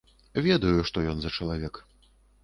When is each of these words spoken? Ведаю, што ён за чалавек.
Ведаю, 0.45 0.79
што 0.91 1.03
ён 1.11 1.19
за 1.25 1.31
чалавек. 1.37 1.77